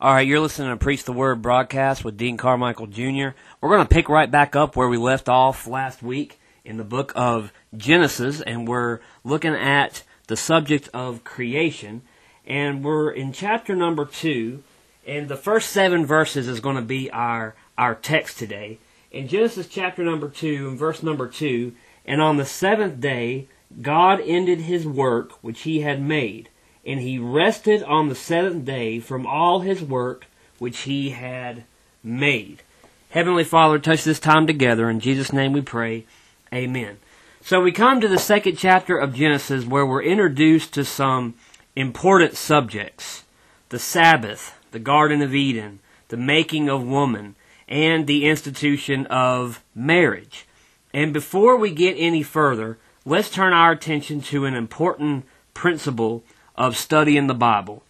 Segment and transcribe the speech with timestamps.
[0.00, 3.30] All right, you're listening to Preach the Word broadcast with Dean Carmichael Jr.
[3.60, 6.84] We're going to pick right back up where we left off last week in the
[6.84, 12.02] book of Genesis, and we're looking at the subject of creation.
[12.46, 14.62] And we're in chapter number two,
[15.04, 18.78] and the first seven verses is going to be our, our text today.
[19.10, 21.74] In Genesis chapter number two, and verse number two,
[22.06, 23.48] and on the seventh day,
[23.82, 26.50] God ended his work which he had made
[26.84, 30.26] and he rested on the seventh day from all his work
[30.58, 31.64] which he had
[32.02, 32.62] made.
[33.10, 34.90] Heavenly Father, touch this time together.
[34.90, 36.04] In Jesus' name we pray.
[36.52, 36.98] Amen.
[37.40, 41.34] So we come to the second chapter of Genesis where we're introduced to some
[41.74, 43.24] important subjects.
[43.70, 47.36] The Sabbath, the Garden of Eden, the making of woman,
[47.68, 50.46] and the institution of marriage.
[50.92, 55.24] And before we get any further, let's turn our attention to an important
[55.54, 56.24] principle
[56.58, 57.84] of studying the Bible.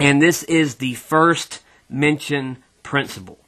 [0.00, 3.38] And this is the first mention principle.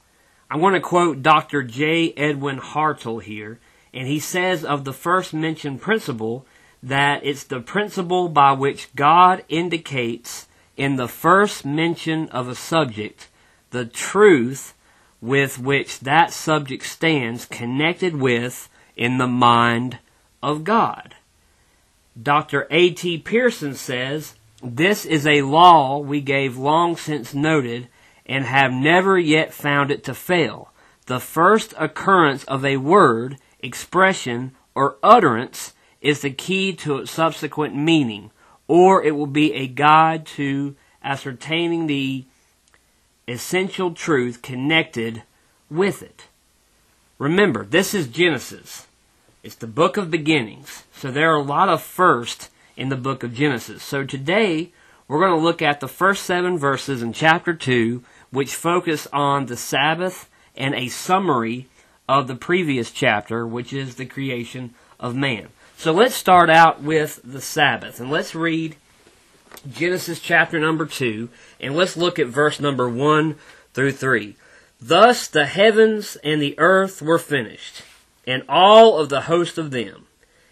[0.50, 1.62] I want to quote Dr.
[1.62, 2.12] J.
[2.12, 3.58] Edwin Hartill here,
[3.94, 6.44] and he says of the first mention principle
[6.82, 10.46] that it's the principle by which God indicates
[10.76, 13.28] in the first mention of a subject
[13.70, 14.74] the truth
[15.22, 19.98] with which that subject stands connected with in the mind
[20.42, 21.14] of God.
[22.20, 22.66] Dr.
[22.70, 23.18] A.T.
[23.18, 27.88] Pierson says this is a law we gave long since noted
[28.24, 30.70] and have never yet found it to fail.
[31.06, 37.74] The first occurrence of a word, expression, or utterance is the key to its subsequent
[37.74, 38.30] meaning,
[38.68, 42.24] or it will be a guide to ascertaining the
[43.26, 45.22] essential truth connected
[45.70, 46.26] with it.
[47.18, 48.86] Remember, this is Genesis.
[49.42, 50.84] It's the book of beginnings.
[50.94, 52.50] So there are a lot of first
[52.82, 53.80] in the book of Genesis.
[53.80, 54.72] So today,
[55.06, 58.02] we're going to look at the first seven verses in chapter 2,
[58.32, 61.68] which focus on the Sabbath and a summary
[62.08, 65.50] of the previous chapter, which is the creation of man.
[65.76, 68.74] So let's start out with the Sabbath, and let's read
[69.70, 71.28] Genesis chapter number 2,
[71.60, 73.36] and let's look at verse number 1
[73.74, 74.34] through 3.
[74.80, 77.82] Thus the heavens and the earth were finished,
[78.26, 80.06] and all of the host of them.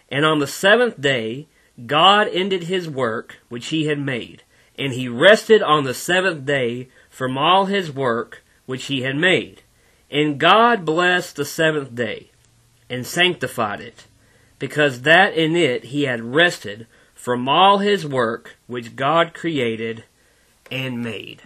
[0.09, 1.49] And on the seventh day
[1.87, 4.43] God ended his work which he had made,
[4.79, 9.63] and he rested on the seventh day from all his work which he had made.
[10.11, 12.31] And God blessed the seventh day,
[12.89, 14.07] and sanctified it,
[14.59, 20.05] because that in it he had rested from all his work which God created
[20.71, 21.43] and made.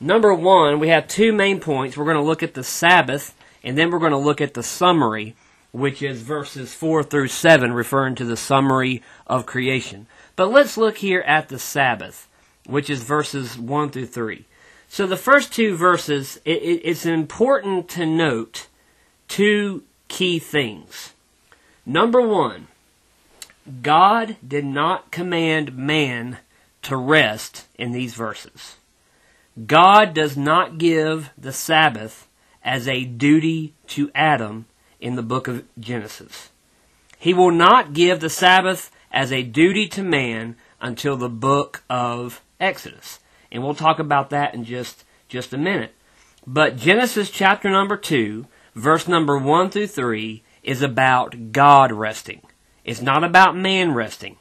[0.00, 1.96] Number one, we have two main points.
[1.96, 4.62] We're going to look at the Sabbath, and then we're going to look at the
[4.62, 5.34] summary
[5.76, 10.06] which is verses 4 through 7, referring to the summary of creation.
[10.34, 12.28] But let's look here at the Sabbath,
[12.64, 14.46] which is verses 1 through 3.
[14.88, 18.68] So the first two verses, it, it, it's important to note
[19.28, 21.12] two key things.
[21.84, 22.68] Number one,
[23.82, 26.38] God did not command man
[26.82, 28.76] to rest in these verses.
[29.66, 32.28] God does not give the Sabbath
[32.64, 34.64] as a duty to Adam
[35.06, 36.50] in the book of Genesis.
[37.16, 42.42] He will not give the Sabbath as a duty to man until the book of
[42.58, 43.20] Exodus.
[43.52, 45.94] And we'll talk about that in just, just a minute.
[46.44, 52.42] But Genesis chapter number 2, verse number 1 through 3, is about God resting.
[52.84, 54.34] It's not about man resting.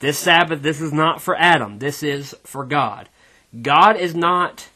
[0.00, 1.78] This Sabbath, this is not for Adam.
[1.78, 3.08] This is for God.
[3.62, 4.68] God is not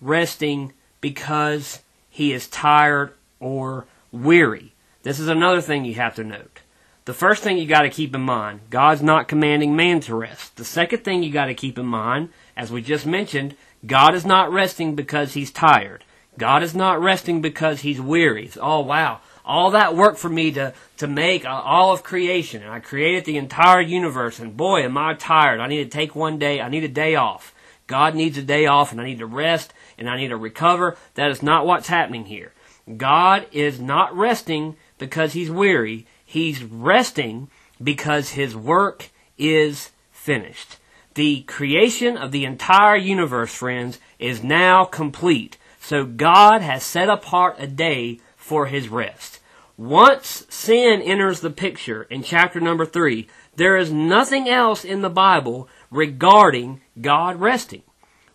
[0.00, 4.72] resting because he is tired or weary.
[5.08, 6.60] This is another thing you have to note.
[7.06, 10.56] The first thing you got to keep in mind, God's not commanding man to rest.
[10.56, 14.26] The second thing you got to keep in mind, as we just mentioned, God is
[14.26, 16.04] not resting because he's tired.
[16.36, 18.50] God is not resting because he's weary.
[18.60, 22.80] Oh wow, all that work for me to, to make all of creation, and I
[22.80, 25.58] created the entire universe, and boy, am I tired.
[25.58, 27.54] I need to take one day, I need a day off.
[27.86, 30.98] God needs a day off, and I need to rest, and I need to recover.
[31.14, 32.52] That is not what's happening here.
[32.96, 36.06] God is not resting because he's weary.
[36.24, 37.48] He's resting
[37.82, 40.76] because his work is finished.
[41.14, 45.56] The creation of the entire universe, friends, is now complete.
[45.80, 49.40] So God has set apart a day for his rest.
[49.76, 55.10] Once sin enters the picture in chapter number three, there is nothing else in the
[55.10, 57.82] Bible regarding God resting.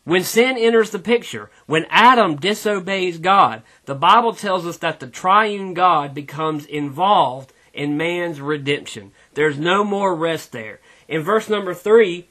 [0.06, 5.08] When sin enters the picture, when Adam disobeys God, the Bible tells us that the
[5.08, 9.12] triune God becomes involved in man's redemption.
[9.34, 10.80] There's no more rest there.
[11.08, 12.28] In verse number three,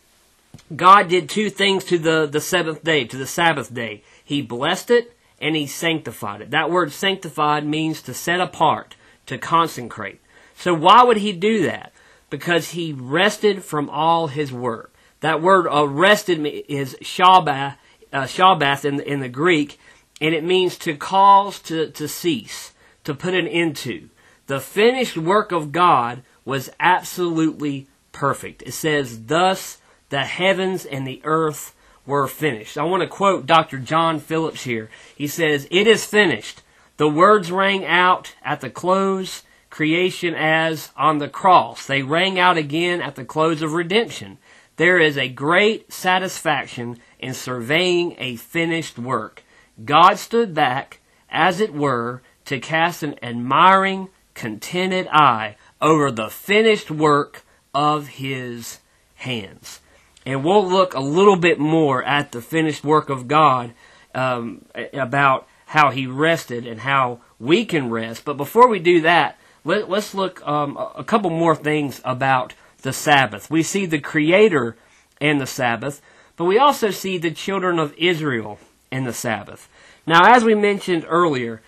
[0.75, 4.03] God did two things to the, the seventh day, to the Sabbath day.
[4.23, 6.51] He blessed it and he sanctified it.
[6.51, 8.95] That word sanctified means to set apart,
[9.27, 10.21] to consecrate.
[10.57, 11.93] So why would he do that?
[12.29, 14.92] Because he rested from all his work.
[15.23, 17.77] That word arrested me is shabbath,
[18.13, 19.79] uh, shabbath in, in the Greek,
[20.21, 22.73] and it means to cause to, to cease,
[23.05, 24.11] to put an end to.
[24.49, 28.63] The finished work of God was absolutely perfect.
[28.63, 29.79] It says, Thus
[30.09, 32.77] the heavens and the earth were finished.
[32.77, 33.79] I want to quote Dr.
[33.79, 34.91] John Phillips here.
[35.17, 36.63] He says, It is finished.
[36.97, 41.87] The words rang out at the close, creation as on the cross.
[41.87, 44.39] They rang out again at the close of redemption.
[44.77, 49.43] There is a great satisfaction in surveying a finished work.
[49.85, 56.91] God stood back, as it were, to cast an admiring, contented eye over the finished
[56.91, 58.81] work of his
[59.17, 59.81] hands.
[60.25, 63.73] And we'll look a little bit more at the finished work of God
[64.15, 68.25] um, about how he rested and how we can rest.
[68.25, 72.93] But before we do that, let, us look um, a couple more things about the
[72.93, 73.51] Sabbath.
[73.51, 74.77] We see the Creator
[75.21, 76.03] and the Sabbath,
[76.37, 78.59] but we also see the children of Israel
[78.91, 79.69] and the Sabbath.
[80.07, 81.63] Now, as we mentioned earlier,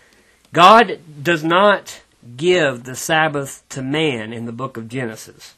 [0.53, 2.03] God does not
[2.37, 5.55] give the Sabbath to man in the book of Genesis.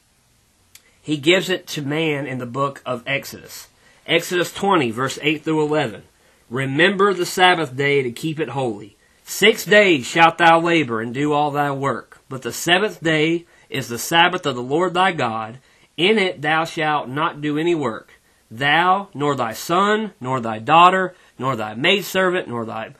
[1.01, 3.67] He gives it to man in the book of Exodus.
[4.05, 6.03] Exodus 20, verse 8 through 11.
[6.49, 8.95] Remember the Sabbath day to keep it holy.
[9.23, 12.19] Six days shalt thou labor and do all thy work.
[12.29, 15.59] But the seventh day is the Sabbath of the Lord thy God.
[15.95, 18.13] In it thou shalt not do any work.
[18.49, 22.93] Thou, nor thy son, nor thy daughter, nor thy maidservant, nor thy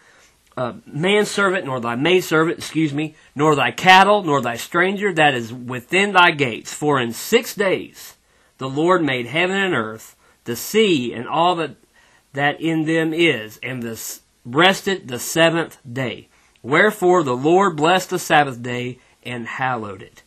[0.58, 5.54] uh, manservant, nor thy maidservant, excuse me, nor thy cattle, nor thy stranger that is
[5.54, 6.74] within thy gates.
[6.74, 8.18] For in six days
[8.58, 10.16] the Lord made heaven and earth,
[10.46, 11.76] the sea, and all that
[12.34, 16.28] that in them is, and this rested the seventh day.
[16.62, 20.24] Wherefore the Lord blessed the Sabbath day and hallowed it.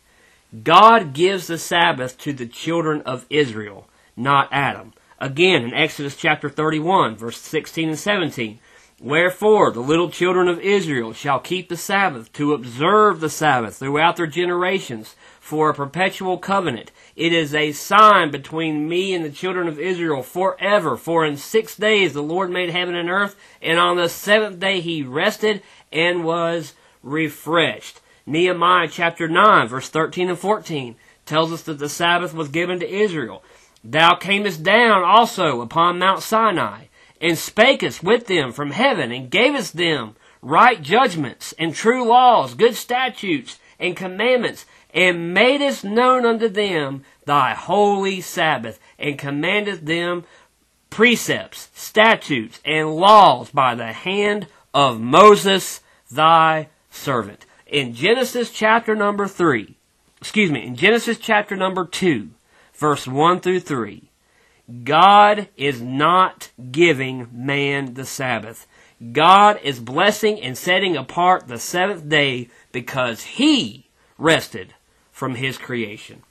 [0.51, 3.87] God gives the Sabbath to the children of Israel,
[4.17, 4.93] not Adam.
[5.17, 8.59] Again, in Exodus chapter 31, verse 16 and 17.
[8.99, 14.17] Wherefore the little children of Israel shall keep the Sabbath, to observe the Sabbath throughout
[14.17, 16.91] their generations, for a perpetual covenant.
[17.15, 20.97] It is a sign between me and the children of Israel forever.
[20.97, 24.81] For in six days the Lord made heaven and earth, and on the seventh day
[24.81, 25.63] he rested
[25.93, 28.01] and was refreshed.
[28.31, 30.95] Nehemiah chapter 9, verse 13 and 14
[31.25, 33.43] tells us that the Sabbath was given to Israel.
[33.83, 36.85] Thou camest down also upon Mount Sinai
[37.19, 42.75] and spakest with them from heaven, and gavest them right judgments, and true laws, good
[42.75, 50.23] statutes, and commandments, and madest known unto them thy holy Sabbath, and commandest them
[50.89, 57.45] precepts, statutes, and laws by the hand of Moses thy servant.
[57.71, 59.77] In Genesis chapter number 3,
[60.17, 62.29] excuse me, in Genesis chapter number 2,
[62.73, 64.11] verse 1 through 3,
[64.83, 68.67] God is not giving man the Sabbath.
[69.13, 74.73] God is blessing and setting apart the seventh day because he rested
[75.09, 76.23] from his creation.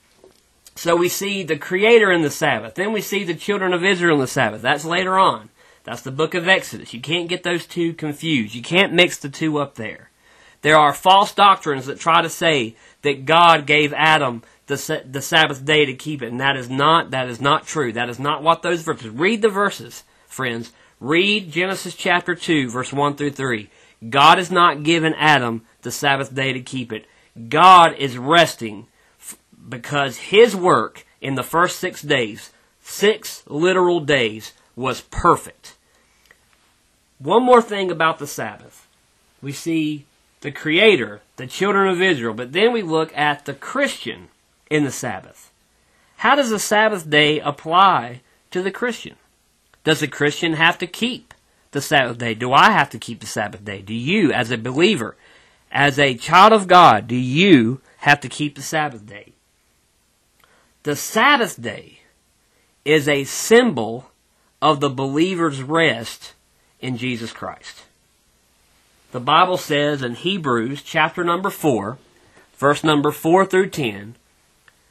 [0.76, 2.74] So we see the Creator in the Sabbath.
[2.74, 4.60] Then we see the children of Israel in the Sabbath.
[4.60, 5.48] That's later on.
[5.84, 6.92] That's the book of Exodus.
[6.92, 8.54] You can't get those two confused.
[8.54, 10.09] You can't mix the two up there.
[10.62, 15.64] There are false doctrines that try to say that God gave Adam the, the Sabbath
[15.64, 16.30] day to keep it.
[16.30, 17.92] And that is not, that is not true.
[17.92, 20.72] That is not what those verses, read the verses, friends.
[21.00, 23.70] Read Genesis chapter 2, verse 1 through 3.
[24.08, 27.06] God has not given Adam the Sabbath day to keep it.
[27.48, 28.86] God is resting
[29.68, 32.50] because his work in the first six days,
[32.82, 35.76] six literal days, was perfect.
[37.18, 38.86] One more thing about the Sabbath.
[39.42, 40.06] We see
[40.40, 44.28] the Creator, the children of Israel, but then we look at the Christian
[44.70, 45.52] in the Sabbath.
[46.18, 48.20] How does the Sabbath day apply
[48.50, 49.16] to the Christian?
[49.84, 51.34] Does the Christian have to keep
[51.70, 52.34] the Sabbath day?
[52.34, 53.80] Do I have to keep the Sabbath day?
[53.82, 55.16] Do you, as a believer,
[55.70, 59.32] as a child of God, do you have to keep the Sabbath day?
[60.82, 62.00] The Sabbath day
[62.84, 64.10] is a symbol
[64.62, 66.34] of the believer's rest
[66.80, 67.82] in Jesus Christ.
[69.12, 71.98] The Bible says in Hebrews chapter number 4,
[72.56, 74.14] verse number 4 through 10,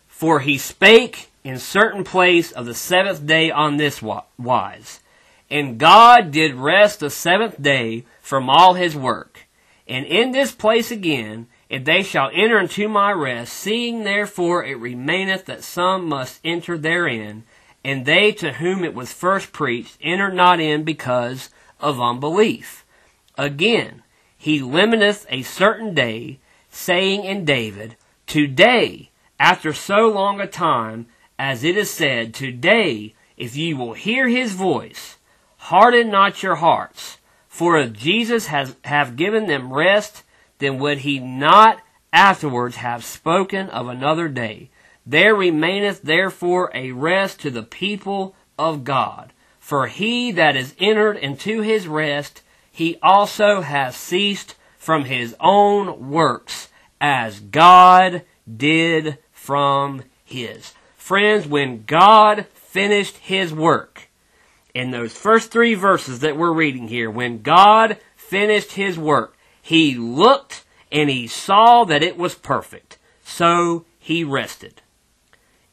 [0.09, 4.99] for he spake in certain place of the seventh day on this wise.
[5.49, 9.47] And God did rest the seventh day from all his work.
[9.87, 14.77] And in this place again, if they shall enter into my rest, seeing therefore it
[14.79, 17.43] remaineth that some must enter therein,
[17.85, 21.49] and they to whom it was first preached entered not in because
[21.79, 22.83] of unbelief.
[23.37, 24.03] Again,
[24.41, 31.65] he limiteth a certain day, saying in David, Today, after so long a time, as
[31.65, 35.17] it is said, Today, if ye will hear his voice,
[35.57, 37.17] harden not your hearts.
[37.49, 40.23] For if Jesus has have given them rest,
[40.59, 41.81] then would he not
[42.13, 44.69] afterwards have spoken of another day?
[45.05, 49.33] There remaineth therefore a rest to the people of God.
[49.59, 52.41] For he that is entered into his rest,
[52.79, 56.69] he also has ceased from his own works,
[57.01, 60.73] as God did from his.
[60.95, 64.07] Friends, when God finished his work,
[64.73, 69.95] in those first three verses that we're reading here, when God finished his work, he
[69.95, 72.97] looked and he saw that it was perfect.
[73.25, 74.81] So he rested.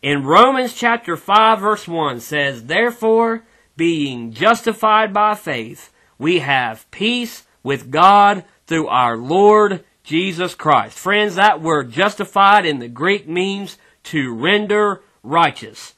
[0.02, 3.44] In Romans chapter 5 verse 1 says, Therefore,
[3.76, 10.98] being justified by faith, we have peace with God through our Lord Jesus Christ.
[10.98, 15.94] Friends, that word justified in the Greek means to render righteous.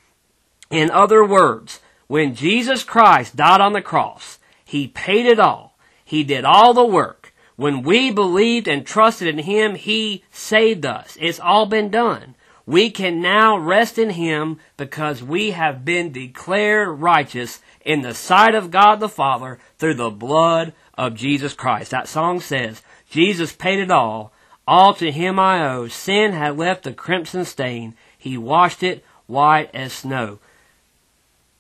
[0.71, 5.77] In other words, when Jesus Christ died on the cross, He paid it all.
[6.05, 7.35] He did all the work.
[7.57, 11.19] When we believed and trusted in Him, He saved us.
[11.21, 12.35] It's all been done.
[12.69, 18.55] We can now rest in Him because we have been declared righteous in the sight
[18.55, 21.93] of God the Father through the blood of Jesus Christ.
[21.93, 24.33] That song says, Jesus paid it all.
[24.67, 25.89] All to Him I owe.
[25.89, 27.95] Sin had left a crimson stain.
[28.19, 30.39] He washed it white as snow.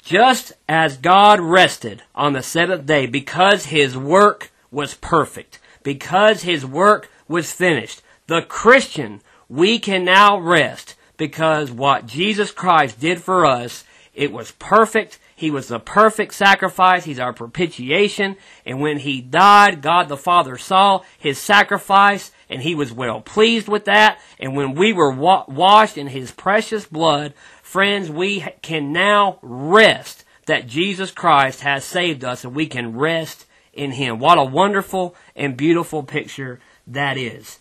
[0.03, 6.67] Just as God rested on the seventh day because his work was perfect, because his
[6.67, 13.44] work was finished, the Christian, we can now rest because what Jesus Christ did for
[13.44, 13.84] us,
[14.14, 15.18] it was perfect.
[15.37, 17.04] He was the perfect sacrifice.
[17.04, 18.37] He's our propitiation.
[18.64, 23.68] And when he died, God the Father saw his sacrifice and he was well pleased
[23.68, 24.18] with that.
[24.40, 27.34] And when we were wa- washed in his precious blood,
[27.68, 33.44] Friends, we can now rest that Jesus Christ has saved us and we can rest
[33.75, 34.18] in Him.
[34.18, 37.58] What a wonderful and beautiful picture that is.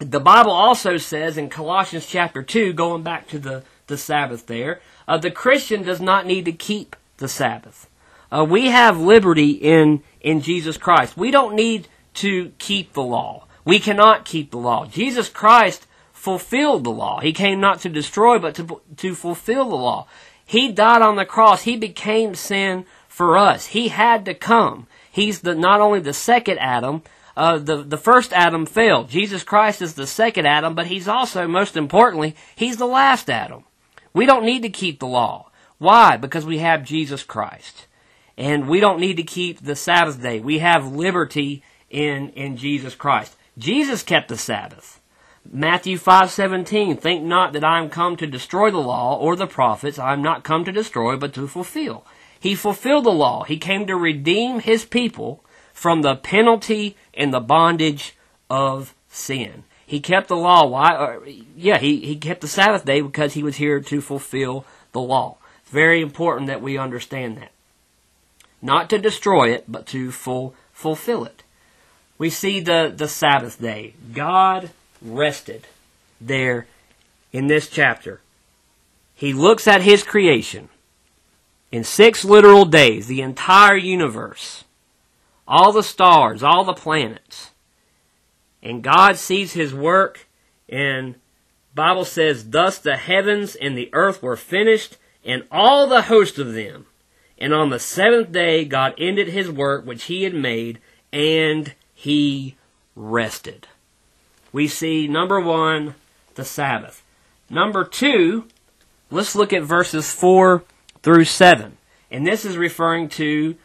[0.00, 4.80] The Bible also says in Colossians chapter 2, going back to the, the Sabbath there,
[5.06, 7.86] uh, the Christian does not need to keep the Sabbath.
[8.32, 11.18] Uh, we have liberty in, in Jesus Christ.
[11.18, 13.46] We don't need to keep the law.
[13.66, 14.86] We cannot keep the law.
[14.86, 17.20] Jesus Christ fulfilled the law.
[17.20, 20.06] He came not to destroy, but to, to fulfill the law.
[20.46, 21.64] He died on the cross.
[21.64, 23.66] He became sin for us.
[23.66, 24.86] He had to come.
[25.12, 27.02] He's the, not only the second Adam,
[27.36, 29.08] uh, the, the first Adam failed.
[29.08, 33.64] Jesus Christ is the second Adam, but he's also, most importantly, he's the last Adam.
[34.12, 35.50] We don't need to keep the law.
[35.78, 36.16] Why?
[36.16, 37.86] Because we have Jesus Christ.
[38.36, 40.40] And we don't need to keep the Sabbath day.
[40.40, 43.36] We have liberty in, in Jesus Christ.
[43.58, 45.00] Jesus kept the Sabbath.
[45.50, 49.98] Matthew 5:17 Think not that I am come to destroy the law or the prophets
[49.98, 52.06] I am not come to destroy but to fulfill.
[52.38, 53.44] He fulfilled the law.
[53.44, 55.44] He came to redeem his people
[55.80, 58.14] from the penalty and the bondage
[58.50, 59.64] of sin.
[59.86, 60.66] He kept the law.
[60.66, 60.94] Why?
[60.94, 65.00] Or, yeah, he, he kept the Sabbath day because he was here to fulfill the
[65.00, 65.38] law.
[65.62, 67.52] It's very important that we understand that.
[68.60, 71.44] Not to destroy it, but to full, fulfill it.
[72.18, 73.94] We see the, the Sabbath day.
[74.12, 75.66] God rested
[76.20, 76.66] there
[77.32, 78.20] in this chapter.
[79.14, 80.68] He looks at his creation
[81.72, 84.64] in six literal days, the entire universe,
[85.50, 87.50] all the stars, all the planets.
[88.62, 90.26] And God sees his work
[90.68, 91.16] and
[91.74, 96.54] Bible says, Thus the heavens and the earth were finished, and all the host of
[96.54, 96.86] them.
[97.38, 100.78] And on the seventh day God ended his work which he had made,
[101.12, 102.56] and he
[102.96, 103.66] rested
[104.52, 105.94] we see number one,
[106.34, 107.02] the Sabbath.
[107.48, 108.46] Number two,
[109.10, 110.62] let's look at verses 4
[111.02, 111.76] through 7.
[112.10, 113.56] And this is referring to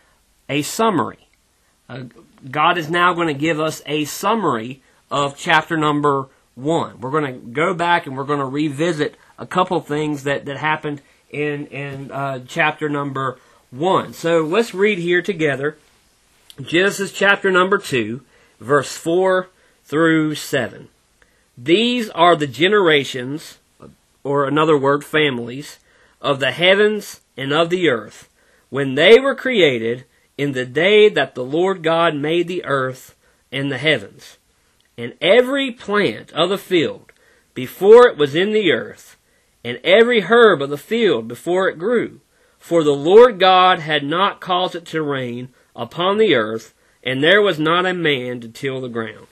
[0.47, 1.24] a summary.
[1.87, 2.03] Uh,
[2.49, 6.99] God is now going to give us a summary of chapter number 1.
[6.99, 10.57] We're going to go back and we're going to revisit a couple things that, that
[10.57, 13.37] happened in, in uh, chapter number
[13.71, 14.13] 1.
[14.13, 15.77] So let's read here together
[16.61, 18.21] Genesis chapter number 2,
[18.59, 19.49] verse 4
[19.83, 20.87] through 7.
[21.57, 23.59] These are the generations,
[24.23, 25.79] or another word, families,
[26.21, 28.29] of the heavens and of the earth,
[28.69, 30.05] when they were created
[30.37, 33.15] in the day that the Lord God made the earth
[33.51, 34.37] and the heavens.
[34.97, 37.11] And every plant of the field,
[37.53, 39.17] before it was in the earth,
[39.63, 42.19] and every herb of the field before it grew.
[42.59, 46.73] For the Lord God had not caused it to rain upon the earth,
[47.03, 49.27] and there was not a man to till the ground.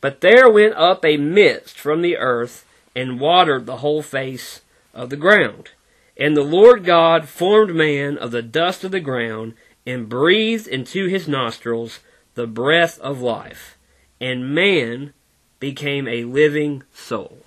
[0.00, 2.64] But there went up a mist from the earth,
[2.96, 4.62] and watered the whole face
[4.92, 5.70] of the ground.
[6.16, 9.54] And the Lord God formed man of the dust of the ground,
[9.86, 12.00] and breathed into his nostrils
[12.34, 13.76] the breath of life,
[14.20, 15.12] and man
[15.58, 17.38] became a living soul.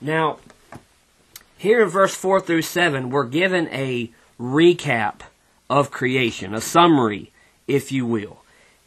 [0.00, 0.38] Now,
[1.56, 5.20] here in verse 4 through 7, we're given a recap
[5.68, 7.32] of creation, a summary,
[7.66, 8.42] if you will.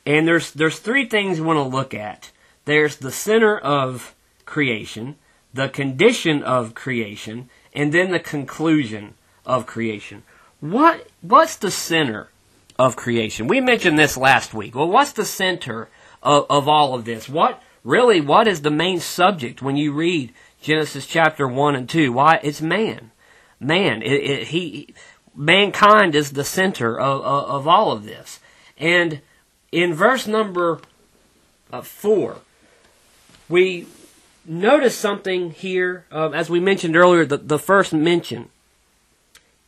[0.06, 2.32] And there's, there's three things we want to look at.
[2.66, 5.16] There's the center of creation,
[5.54, 10.24] the condition of creation, and then the conclusion of creation.
[10.62, 12.30] What, what's the center
[12.78, 13.48] of creation?
[13.48, 14.76] We mentioned this last week.
[14.76, 15.90] Well, what's the center
[16.22, 17.28] of, of all of this?
[17.28, 22.14] What, really, what is the main subject when you read Genesis chapter 1 and 2?
[22.14, 23.10] Why, it's man.
[23.60, 24.04] Man.
[24.04, 24.94] It, it, he,
[25.36, 28.40] mankind is the center of, of, of, all of this.
[28.78, 29.22] And
[29.72, 30.80] in verse number
[31.74, 32.38] uh, 4,
[33.50, 33.88] we
[34.46, 38.50] notice something here, uh, as we mentioned earlier, the, the first mention.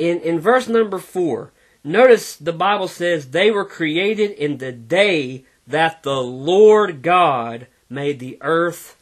[0.03, 5.45] In, in verse number 4, notice the Bible says they were created in the day
[5.65, 8.97] that the Lord God made the earth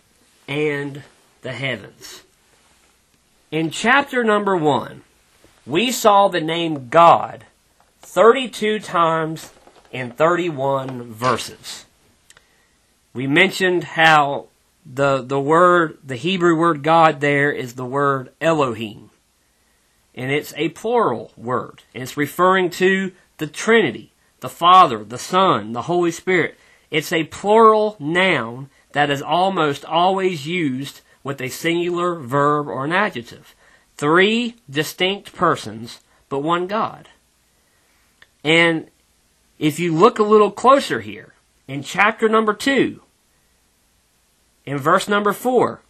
[0.47, 1.01] and
[1.41, 2.21] the heavens.
[3.49, 5.01] In chapter number 1,
[5.65, 7.45] we saw the name God
[8.03, 9.51] 32 times
[9.91, 11.85] in 31 verses.
[13.11, 14.49] We mentioned how
[14.85, 19.10] the, the word, the Hebrew word God there is the word Elohim.
[20.15, 21.83] And it's a plural word.
[21.93, 26.57] It's referring to the Trinity, the Father, the Son, the Holy Spirit.
[26.89, 32.91] It's a plural noun that is almost always used with a singular verb or an
[32.91, 33.55] adjective.
[33.95, 37.07] Three distinct persons, but one God.
[38.43, 38.89] And
[39.59, 41.33] if you look a little closer here,
[41.67, 43.01] in chapter number two,
[44.65, 45.81] in verse number four,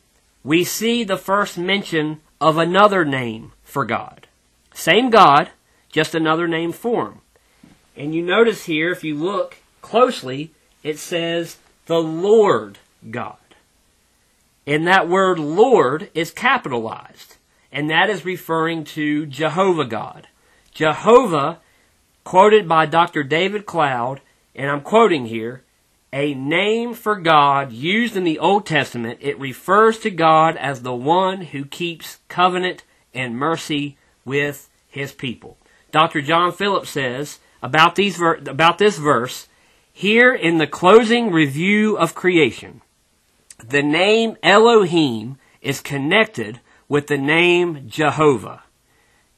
[0.43, 4.27] we see the first mention of another name for God.
[4.73, 5.51] Same God,
[5.89, 7.21] just another name for him.
[7.95, 10.51] And you notice here, if you look closely,
[10.83, 13.37] it says the Lord God.
[14.65, 17.37] And that word Lord is capitalized
[17.71, 20.27] and that is referring to Jehovah God.
[20.73, 21.59] Jehovah,
[22.23, 23.23] quoted by Dr.
[23.23, 24.21] David Cloud,
[24.55, 25.63] and I'm quoting here,
[26.13, 29.19] a name for God used in the Old Testament.
[29.21, 35.57] It refers to God as the one who keeps covenant and mercy with his people.
[35.91, 36.21] Dr.
[36.21, 39.47] John Phillips says about these ver- about this verse
[39.93, 42.81] here in the closing review of creation,
[43.65, 48.63] the name Elohim is connected with the name Jehovah.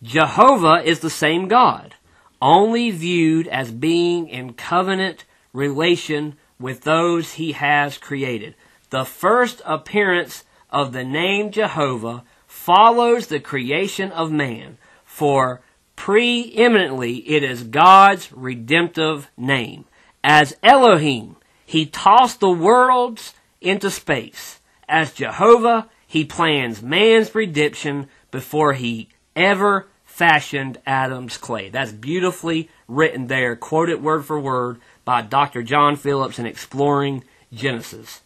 [0.01, 1.95] Jehovah is the same God,
[2.41, 8.55] only viewed as being in covenant relation with those he has created.
[8.89, 15.59] The first appearance of the name Jehovah follows the creation of man, for
[15.97, 19.83] preeminently it is God's redemptive name.
[20.23, 24.61] As Elohim, he tossed the worlds into space.
[24.87, 31.69] As Jehovah, he plans man's redemption before he ever fashioned Adam's clay.
[31.69, 35.63] That's beautifully written there, quoted word for word by Dr.
[35.63, 38.21] John Phillips in Exploring Genesis.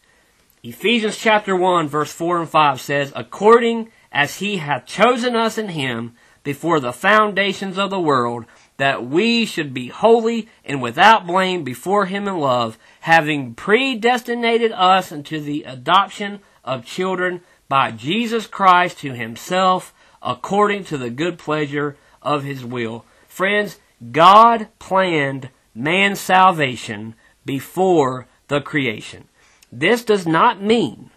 [0.62, 5.70] Ephesians chapter 1 verse 4 and 5 says, According as he hath chosen us in
[5.70, 8.44] him before the foundations of the world,
[8.76, 15.10] that we should be holy and without blame before him in love, having predestinated us
[15.10, 21.96] unto the adoption of children by Jesus Christ to himself according to the good pleasure
[22.22, 23.04] of his will.
[23.26, 23.78] Friends,
[24.12, 29.28] God planned man's salvation before the creation.
[29.70, 31.10] This does not mean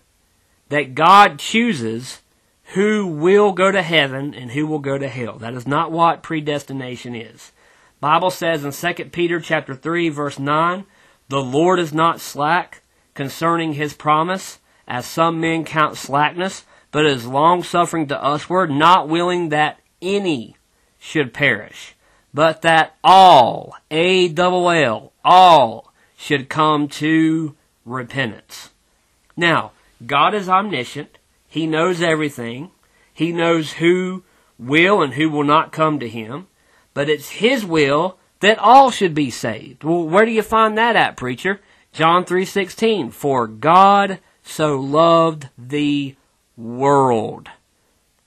[0.69, 2.21] that God chooses
[2.73, 5.37] who will go to heaven and who will go to hell.
[5.37, 7.51] That is not what predestination is.
[7.99, 10.85] Bible says in 2 Peter chapter 3 verse 9,
[11.27, 12.81] the Lord is not slack
[13.13, 19.07] concerning his promise, as some men count slackness, but is long suffering to usward, not
[19.07, 20.55] willing that any
[20.99, 21.95] should perish,
[22.33, 28.71] but that all, A double L, all should come to repentance.
[29.35, 29.71] Now,
[30.05, 31.17] God is omniscient.
[31.47, 32.71] He knows everything.
[33.13, 34.23] He knows who
[34.57, 36.47] will and who will not come to Him.
[36.93, 39.83] But it's His will that all should be saved.
[39.83, 41.61] Well, where do you find that at, preacher?
[41.93, 46.15] John 3:16 For God so loved the
[46.57, 47.49] world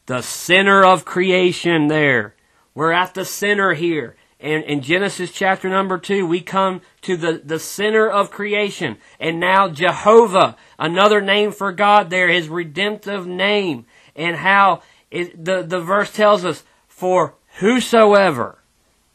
[0.07, 2.35] the center of creation there.
[2.75, 4.17] We're at the center here.
[4.41, 8.99] And in Genesis chapter number two, we come to the, the center of creation.
[9.19, 13.87] And now Jehovah, another name for God there, his redemptive name.
[14.15, 18.59] And how it, the, the verse tells us, for whosoever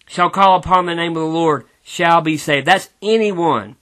[0.08, 2.66] shall call upon the name of the Lord shall be saved.
[2.66, 3.76] That's anyone.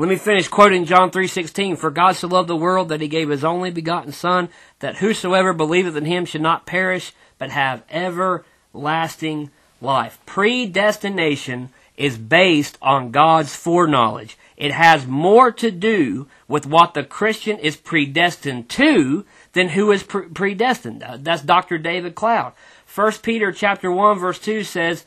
[0.00, 3.28] Let me finish quoting John 3:16 for God so loved the world that he gave
[3.28, 9.50] his only begotten son that whosoever believeth in him should not perish but have everlasting
[9.82, 10.18] life.
[10.24, 14.38] Predestination is based on God's foreknowledge.
[14.56, 20.02] It has more to do with what the Christian is predestined to than who is
[20.02, 21.02] pre- predestined.
[21.02, 21.76] Uh, that's Dr.
[21.76, 22.54] David Cloud.
[22.92, 25.04] 1 Peter chapter 1 verse 2 says,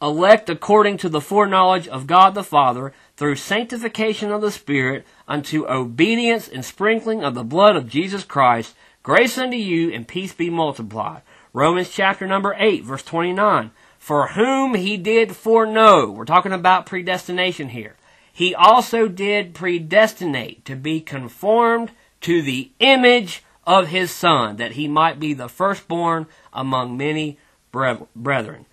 [0.00, 5.66] elect according to the foreknowledge of God the Father through sanctification of the Spirit unto
[5.66, 10.48] obedience and sprinkling of the blood of Jesus Christ, grace unto you and peace be
[10.48, 11.20] multiplied.
[11.52, 13.72] Romans chapter number 8 verse 29.
[13.98, 17.96] For whom he did foreknow, we're talking about predestination here,
[18.32, 21.90] he also did predestinate to be conformed
[22.22, 27.38] to the image of his Son, that he might be the firstborn among many
[27.72, 28.66] brethren.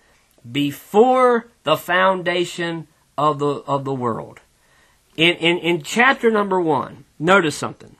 [0.50, 4.40] Before the foundation of the, of the world.
[5.16, 7.96] In, in, in chapter number one, notice something.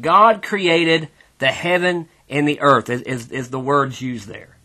[0.00, 4.56] God created the heaven and the earth, is, is, is the words used there.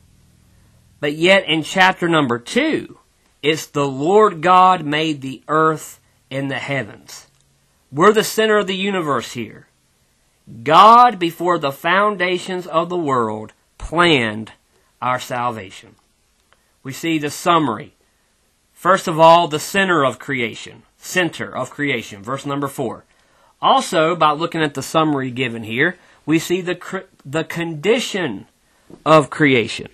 [0.99, 2.99] But yet in chapter number two,
[3.41, 7.27] it's the Lord God made the earth and the heavens.
[7.91, 9.67] We're the center of the universe here.
[10.63, 14.51] God, before the foundations of the world, planned
[15.01, 15.95] our salvation.
[16.83, 17.93] We see the summary.
[18.73, 20.83] First of all, the center of creation.
[20.97, 22.21] Center of creation.
[22.21, 23.05] Verse number four.
[23.61, 28.47] Also, by looking at the summary given here, we see the, the condition
[29.05, 29.87] of creation,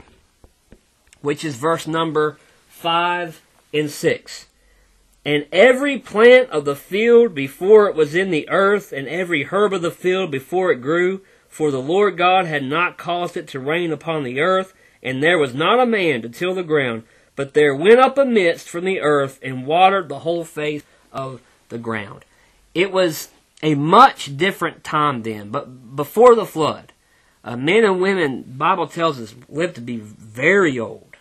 [1.21, 3.41] which is verse number five
[3.73, 4.47] and six.
[5.27, 9.73] And every plant of the field before it was in the earth, and every herb
[9.73, 13.59] of the field before it grew, for the Lord God had not caused it to
[13.59, 17.03] rain upon the earth, and there was not a man to till the ground,
[17.35, 21.41] but there went up a mist from the earth and watered the whole face of
[21.67, 22.23] the ground.
[22.73, 23.27] It was
[23.61, 26.93] a much different time then, but before the flood,
[27.43, 31.16] uh, men and women, Bible tells us, lived to be very old.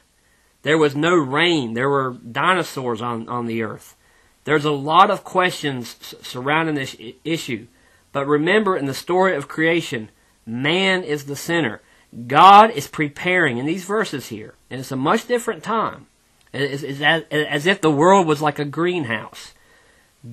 [0.67, 1.75] There was no rain.
[1.75, 3.95] There were dinosaurs on, on the earth.
[4.43, 7.69] There's a lot of questions surrounding this issue.
[8.11, 10.11] But remember, in the story of creation,
[10.45, 11.83] man is the center.
[12.27, 16.09] God is preparing in these verses here, and it's a much different time.
[16.53, 19.55] It's, it's as, as if the world was like a greenhouse.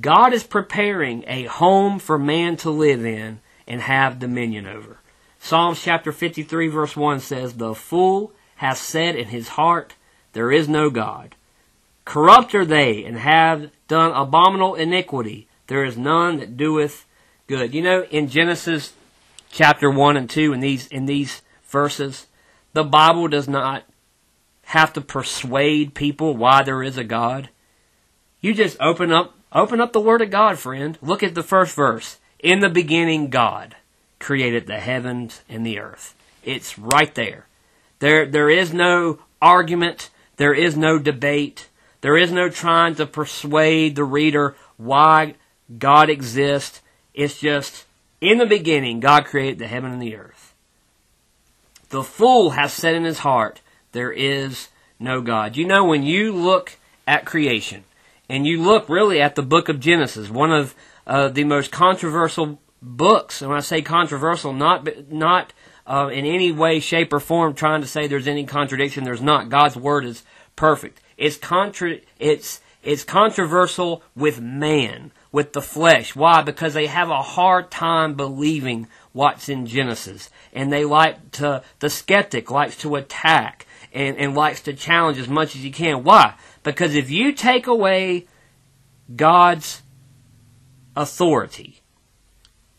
[0.02, 4.98] God is preparing a home for man to live in and have dominion over.
[5.38, 9.94] Psalms chapter 53 verse 1 says, The fool hath said in his heart,
[10.34, 11.36] There is no God.
[12.06, 15.48] Corrupt are they, and have done abominable iniquity.
[15.68, 17.06] There is none that doeth
[17.48, 17.74] good.
[17.74, 18.94] You know, in Genesis
[19.52, 22.28] chapter 1 and 2, in these, in these verses,
[22.74, 23.84] the Bible does not
[24.66, 27.50] have to persuade people why there is a God.
[28.42, 30.98] You just open up open up the word of God, friend.
[31.02, 32.18] Look at the first verse.
[32.40, 33.76] In the beginning God
[34.20, 36.16] created the heavens and the earth.
[36.44, 37.46] It's right there.
[38.00, 41.70] There there is no argument, there is no debate,
[42.02, 45.36] there is no trying to persuade the reader why
[45.78, 46.82] God exists.
[47.14, 47.86] It's just
[48.20, 50.54] in the beginning God created the heaven and the earth.
[51.90, 54.70] The fool has said in his heart, There is
[55.00, 55.56] no God.
[55.56, 57.84] You know, when you look at creation,
[58.30, 60.74] and you look really at the book of Genesis, one of
[61.06, 65.54] uh, the most controversial books, and when I say controversial, not, not
[65.86, 69.50] uh, in any way, shape, or form trying to say there's any contradiction, there's not.
[69.50, 70.24] God's word is
[70.56, 71.02] perfect.
[71.18, 76.16] It's, contra- it's, it's controversial with man, with the flesh.
[76.16, 76.42] Why?
[76.42, 80.30] Because they have a hard time believing what's in Genesis.
[80.54, 85.28] And they like to, the skeptic likes to attack and, and likes to challenge as
[85.28, 86.04] much as he can.
[86.04, 86.36] Why?
[86.64, 88.28] Because if you take away
[89.16, 89.84] God's
[90.96, 91.82] authority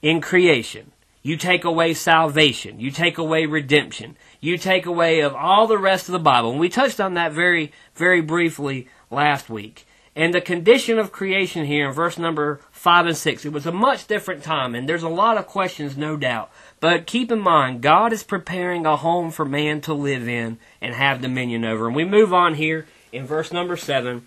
[0.03, 0.93] in creation,
[1.25, 6.07] you take away salvation, you take away redemption, you take away of all the rest
[6.07, 6.51] of the Bible.
[6.51, 9.87] And we touched on that very, very briefly last week.
[10.15, 13.73] And the condition of creation here in verse number 5 and 6, it was a
[13.73, 16.53] much different time, and there's a lot of questions, no doubt.
[16.79, 20.95] But keep in mind, God is preparing a home for man to live in and
[20.95, 21.87] have dominion over.
[21.87, 24.25] And we move on here in verse number 7.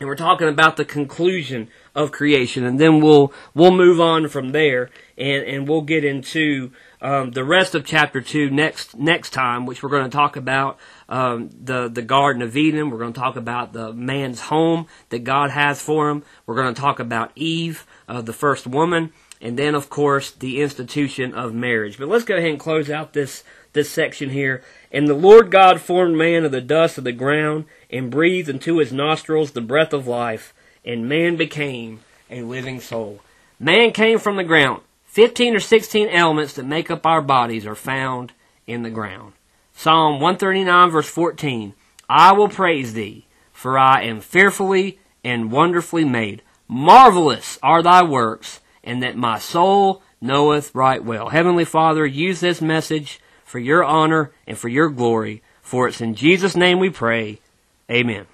[0.00, 4.50] and we're talking about the conclusion of creation, and then we'll we'll move on from
[4.50, 6.70] there, and and we'll get into
[7.02, 10.78] um, the rest of chapter two next next time, which we're going to talk about
[11.08, 12.90] um, the the Garden of Eden.
[12.90, 16.22] We're going to talk about the man's home that God has for him.
[16.46, 20.62] We're going to talk about Eve, uh, the first woman, and then of course the
[20.62, 21.98] institution of marriage.
[21.98, 24.62] But let's go ahead and close out this this section here.
[24.92, 28.78] And the Lord God formed man of the dust of the ground and breathed into
[28.78, 30.54] his nostrils the breath of life,
[30.84, 32.00] and man became
[32.30, 33.20] a living soul.
[33.58, 34.82] Man came from the ground.
[35.18, 38.32] 15 or 16 elements that make up our bodies are found
[38.68, 39.32] in the ground.
[39.72, 41.74] Psalm 139 verse 14.
[42.08, 46.42] I will praise thee, for I am fearfully and wonderfully made.
[46.68, 51.30] Marvelous are thy works, and that my soul knoweth right well.
[51.30, 55.42] Heavenly Father, use this message for your honor and for your glory.
[55.62, 57.40] For it's in Jesus' name we pray.
[57.90, 58.26] Amen.